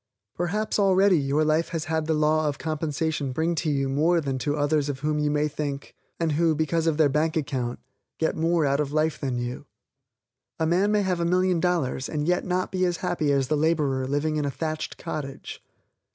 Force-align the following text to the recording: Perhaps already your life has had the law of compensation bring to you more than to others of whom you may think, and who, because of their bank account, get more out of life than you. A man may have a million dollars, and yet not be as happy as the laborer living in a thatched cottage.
Perhaps 0.33 0.79
already 0.79 1.19
your 1.19 1.45
life 1.45 1.69
has 1.69 1.85
had 1.85 2.07
the 2.07 2.15
law 2.15 2.47
of 2.47 2.57
compensation 2.57 3.31
bring 3.31 3.53
to 3.53 3.69
you 3.69 3.87
more 3.87 4.19
than 4.19 4.39
to 4.39 4.57
others 4.57 4.89
of 4.89 5.01
whom 5.01 5.19
you 5.19 5.29
may 5.29 5.47
think, 5.47 5.93
and 6.19 6.31
who, 6.31 6.55
because 6.55 6.87
of 6.87 6.97
their 6.97 7.07
bank 7.07 7.37
account, 7.37 7.77
get 8.17 8.35
more 8.35 8.65
out 8.65 8.79
of 8.79 8.91
life 8.91 9.19
than 9.19 9.37
you. 9.37 9.67
A 10.59 10.65
man 10.65 10.91
may 10.91 11.03
have 11.03 11.19
a 11.19 11.23
million 11.23 11.59
dollars, 11.59 12.09
and 12.09 12.27
yet 12.27 12.43
not 12.43 12.71
be 12.71 12.83
as 12.83 12.97
happy 13.05 13.31
as 13.31 13.47
the 13.47 13.55
laborer 13.55 14.07
living 14.07 14.37
in 14.37 14.45
a 14.45 14.49
thatched 14.49 14.97
cottage. 14.97 15.63